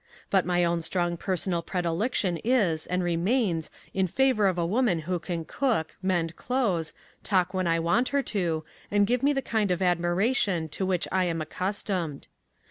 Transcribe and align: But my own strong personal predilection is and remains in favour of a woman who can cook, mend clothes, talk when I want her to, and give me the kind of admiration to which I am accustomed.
But 0.31 0.47
my 0.47 0.65
own 0.65 0.81
strong 0.81 1.15
personal 1.15 1.61
predilection 1.61 2.37
is 2.37 2.87
and 2.87 3.03
remains 3.03 3.69
in 3.93 4.07
favour 4.07 4.47
of 4.47 4.57
a 4.57 4.65
woman 4.65 5.01
who 5.01 5.19
can 5.19 5.45
cook, 5.45 5.95
mend 6.01 6.35
clothes, 6.35 6.91
talk 7.23 7.53
when 7.53 7.67
I 7.67 7.79
want 7.79 8.09
her 8.09 8.23
to, 8.23 8.65
and 8.89 9.05
give 9.05 9.21
me 9.21 9.31
the 9.31 9.43
kind 9.43 9.69
of 9.69 9.79
admiration 9.79 10.69
to 10.69 10.87
which 10.87 11.07
I 11.11 11.25
am 11.25 11.39
accustomed. 11.39 12.27